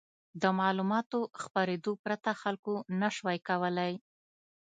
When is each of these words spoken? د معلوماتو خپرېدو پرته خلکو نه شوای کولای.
د 0.41 0.43
معلوماتو 0.59 1.19
خپرېدو 1.41 1.91
پرته 2.03 2.31
خلکو 2.41 2.73
نه 3.01 3.09
شوای 3.15 3.37
کولای. 3.47 3.93